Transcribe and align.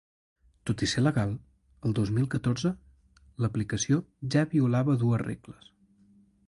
Tot 0.69 0.83
i 0.85 0.87
ser 0.93 1.03
legal 1.03 1.35
el 1.89 1.93
dos 1.99 2.11
mil 2.15 2.25
catorze, 2.37 2.73
l’aplicació 3.45 4.01
ja 4.37 4.49
violava 4.57 4.99
dues 5.05 5.27
regles. 5.29 5.73